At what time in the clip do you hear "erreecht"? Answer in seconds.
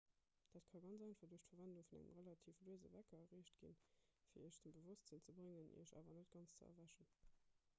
3.25-3.59